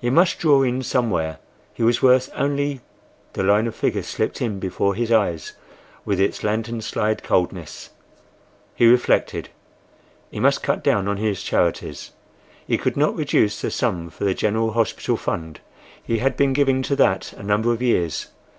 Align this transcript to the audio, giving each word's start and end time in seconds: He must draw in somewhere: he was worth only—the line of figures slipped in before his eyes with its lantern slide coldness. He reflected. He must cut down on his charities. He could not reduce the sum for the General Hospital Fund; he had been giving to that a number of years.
He 0.00 0.08
must 0.08 0.38
draw 0.38 0.62
in 0.62 0.82
somewhere: 0.82 1.40
he 1.74 1.82
was 1.82 2.00
worth 2.00 2.30
only—the 2.34 3.42
line 3.42 3.66
of 3.66 3.74
figures 3.74 4.06
slipped 4.06 4.40
in 4.40 4.58
before 4.58 4.94
his 4.94 5.12
eyes 5.12 5.52
with 6.06 6.18
its 6.18 6.42
lantern 6.42 6.80
slide 6.80 7.22
coldness. 7.22 7.90
He 8.74 8.86
reflected. 8.86 9.50
He 10.30 10.40
must 10.40 10.62
cut 10.62 10.82
down 10.82 11.06
on 11.06 11.18
his 11.18 11.42
charities. 11.42 12.12
He 12.66 12.78
could 12.78 12.96
not 12.96 13.14
reduce 13.14 13.60
the 13.60 13.70
sum 13.70 14.08
for 14.08 14.24
the 14.24 14.32
General 14.32 14.72
Hospital 14.72 15.18
Fund; 15.18 15.60
he 16.02 16.16
had 16.16 16.34
been 16.34 16.54
giving 16.54 16.80
to 16.84 16.96
that 16.96 17.34
a 17.34 17.42
number 17.42 17.70
of 17.70 17.82
years. 17.82 18.28